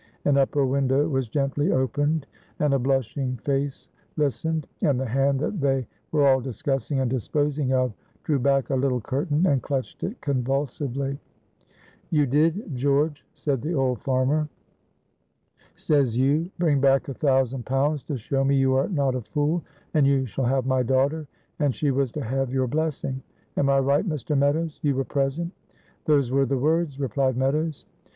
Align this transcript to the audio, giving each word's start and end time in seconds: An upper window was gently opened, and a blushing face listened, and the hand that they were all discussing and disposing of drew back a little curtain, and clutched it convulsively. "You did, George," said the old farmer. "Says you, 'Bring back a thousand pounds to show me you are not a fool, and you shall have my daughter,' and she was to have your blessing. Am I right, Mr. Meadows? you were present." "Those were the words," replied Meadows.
An 0.25 0.35
upper 0.35 0.65
window 0.65 1.07
was 1.07 1.29
gently 1.29 1.71
opened, 1.71 2.25
and 2.57 2.73
a 2.73 2.79
blushing 2.79 3.37
face 3.37 3.91
listened, 4.17 4.65
and 4.81 4.99
the 4.99 5.05
hand 5.05 5.39
that 5.41 5.61
they 5.61 5.85
were 6.11 6.25
all 6.25 6.41
discussing 6.41 6.99
and 6.99 7.07
disposing 7.11 7.71
of 7.73 7.93
drew 8.23 8.39
back 8.39 8.71
a 8.71 8.75
little 8.75 8.99
curtain, 8.99 9.45
and 9.45 9.61
clutched 9.61 10.03
it 10.03 10.19
convulsively. 10.19 11.19
"You 12.09 12.25
did, 12.25 12.75
George," 12.75 13.23
said 13.35 13.61
the 13.61 13.75
old 13.75 13.99
farmer. 14.01 14.49
"Says 15.75 16.17
you, 16.17 16.49
'Bring 16.57 16.81
back 16.81 17.07
a 17.07 17.13
thousand 17.13 17.67
pounds 17.67 18.01
to 18.05 18.17
show 18.17 18.43
me 18.43 18.55
you 18.55 18.73
are 18.73 18.89
not 18.89 19.13
a 19.13 19.21
fool, 19.21 19.63
and 19.93 20.07
you 20.07 20.25
shall 20.25 20.45
have 20.45 20.65
my 20.65 20.81
daughter,' 20.81 21.27
and 21.59 21.75
she 21.75 21.91
was 21.91 22.11
to 22.13 22.23
have 22.23 22.51
your 22.51 22.65
blessing. 22.65 23.21
Am 23.55 23.69
I 23.69 23.77
right, 23.77 24.09
Mr. 24.09 24.35
Meadows? 24.35 24.79
you 24.81 24.95
were 24.95 25.05
present." 25.05 25.51
"Those 26.05 26.31
were 26.31 26.47
the 26.47 26.57
words," 26.57 26.99
replied 26.99 27.37
Meadows. 27.37 27.85